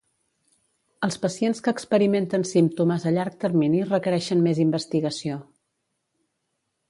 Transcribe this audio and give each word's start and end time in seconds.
Els 1.07 1.17
pacients 1.25 1.59
que 1.67 1.73
experimenten 1.79 2.45
símptomes 2.53 3.05
a 3.05 3.13
llarg 3.17 3.37
termini 3.45 3.83
requereixen 3.91 4.41
més 4.47 4.61
investigació. 4.65 5.37